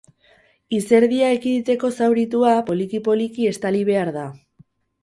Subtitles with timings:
[0.77, 4.27] Izerdia ekiditeko zauritua poliki-poliki estali behar da.